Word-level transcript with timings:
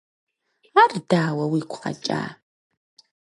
Ар 0.81 0.93
дауэ 1.09 1.45
уигу 1.51 1.79
къэкӀа? 1.81 2.21